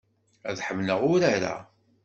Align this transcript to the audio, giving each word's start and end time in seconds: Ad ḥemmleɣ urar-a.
Ad 0.49 0.57
ḥemmleɣ 0.67 0.99
urar-a. 1.13 1.55